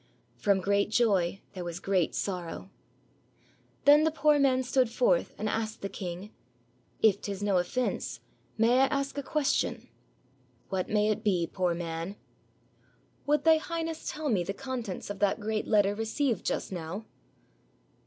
From 0.35 0.61
great 0.61 0.89
joy 0.89 1.41
there 1.53 1.63
was 1.63 1.79
great 1.79 2.15
sorrow. 2.15 2.71
Then 3.85 4.03
the 4.03 4.09
poor 4.09 4.39
man 4.39 4.63
stood 4.63 4.89
forth 4.89 5.35
and 5.37 5.47
asked 5.47 5.81
the 5.83 5.89
king; 5.89 6.31
"If 7.03 7.21
't 7.21 7.31
is 7.31 7.43
no 7.43 7.59
offense, 7.59 8.19
may 8.57 8.79
I 8.79 8.87
ask 8.87 9.15
a 9.19 9.21
question?" 9.21 9.89
"What 10.69 10.89
may 10.89 11.09
it 11.11 11.23
be, 11.23 11.45
poor 11.45 11.75
man?" 11.75 12.15
"Would 13.27 13.43
Thy 13.43 13.57
Highness 13.57 14.09
tell 14.09 14.29
me 14.29 14.43
the 14.43 14.55
contents 14.55 15.11
of 15.11 15.19
that 15.19 15.39
great 15.39 15.67
letter 15.67 15.93
received 15.93 16.47
just 16.47 16.71
now?" 16.71 17.05